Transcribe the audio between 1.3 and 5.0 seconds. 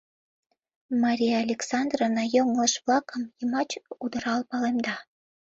Александровна йоҥылыш-влакым йымач удырал палемда.